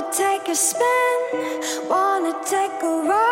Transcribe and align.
Wanna 0.00 0.12
take 0.14 0.48
a 0.48 0.54
spin, 0.54 1.86
wanna 1.86 2.32
take 2.46 2.82
a 2.82 3.02
roll. 3.06 3.29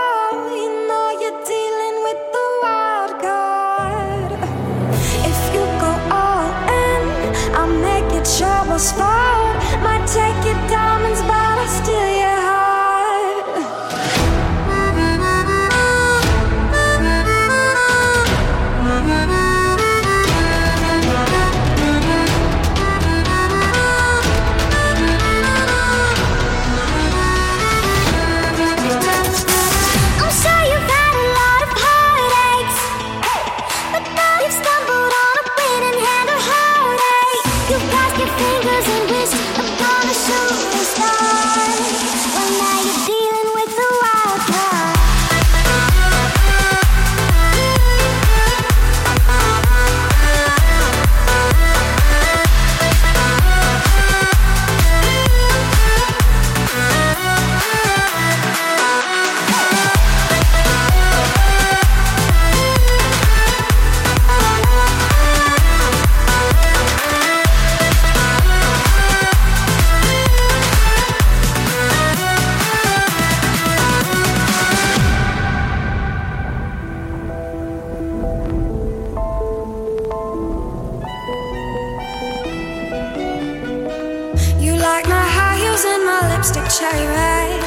Like 84.89 85.07
my 85.07 85.27
high 85.37 85.57
heels 85.61 85.85
and 85.85 86.03
my 86.11 86.21
lipstick 86.33 86.67
cherry 86.77 87.07
red. 87.21 87.61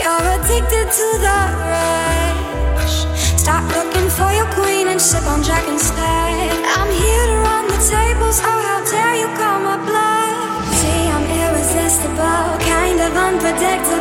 You're 0.00 0.26
addicted 0.36 0.86
to 0.98 1.08
the 1.26 1.40
rush. 1.72 2.96
Stop 3.42 3.64
looking 3.76 4.08
for 4.16 4.30
your 4.38 4.48
queen 4.58 4.88
and 4.92 5.00
sip 5.00 5.24
on 5.32 5.40
Jack 5.42 5.64
instead. 5.74 6.52
I'm 6.76 6.90
here 7.02 7.26
to 7.32 7.36
run 7.48 7.64
the 7.72 7.80
tables. 7.94 8.38
Oh, 8.48 8.60
how 8.68 8.80
dare 8.92 9.16
you 9.22 9.28
call 9.40 9.58
my 9.68 9.78
bluff? 9.88 10.68
See, 10.80 11.02
I'm 11.14 11.26
irresistible, 11.42 12.44
kind 12.72 12.98
of 13.06 13.12
unpredictable. 13.28 13.97